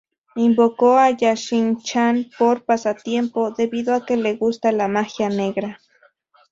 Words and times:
Invocó 0.35 0.97
a 0.97 1.15
Jashin-chan 1.15 2.31
por 2.39 2.65
pasatiempo, 2.65 3.51
debido 3.51 3.93
a 3.93 4.03
que 4.03 4.17
le 4.17 4.35
gusta 4.35 4.71
la 4.71 4.87
magia 4.87 5.29
negra. 5.29 5.79